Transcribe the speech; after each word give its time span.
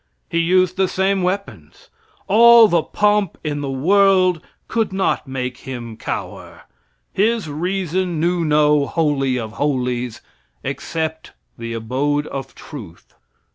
He 0.31 0.39
used 0.39 0.77
the 0.77 0.87
same 0.87 1.21
weapons. 1.21 1.89
All 2.27 2.67
the 2.67 2.81
pomp 2.81 3.37
in 3.43 3.61
the 3.61 3.69
world 3.69 4.41
could 4.67 4.91
not 4.91 5.27
make 5.27 5.59
him 5.59 5.95
cower. 5.95 6.61
His 7.13 7.47
reason 7.47 8.19
knew 8.19 8.43
no 8.43 8.87
"Holy 8.87 9.37
of 9.37 9.51
Holies," 9.51 10.21
except 10.63 11.33
the 11.55 11.73
abode 11.73 12.25
of 12.25 12.55
Truth. 12.55 13.13